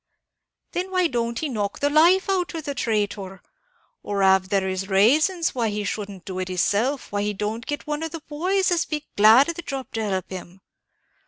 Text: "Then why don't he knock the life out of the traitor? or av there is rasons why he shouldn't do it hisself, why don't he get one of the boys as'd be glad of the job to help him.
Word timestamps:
"Then 0.71 0.89
why 0.89 1.05
don't 1.05 1.37
he 1.37 1.47
knock 1.47 1.79
the 1.79 1.87
life 1.87 2.27
out 2.27 2.55
of 2.55 2.63
the 2.63 2.73
traitor? 2.73 3.43
or 4.01 4.23
av 4.23 4.49
there 4.49 4.67
is 4.67 4.89
rasons 4.89 5.53
why 5.53 5.69
he 5.69 5.83
shouldn't 5.83 6.25
do 6.25 6.39
it 6.39 6.47
hisself, 6.47 7.11
why 7.11 7.31
don't 7.33 7.65
he 7.65 7.69
get 7.69 7.85
one 7.85 8.01
of 8.01 8.09
the 8.09 8.21
boys 8.27 8.71
as'd 8.71 8.89
be 8.89 9.05
glad 9.15 9.47
of 9.49 9.53
the 9.53 9.61
job 9.61 9.91
to 9.91 10.03
help 10.03 10.27
him. 10.31 10.61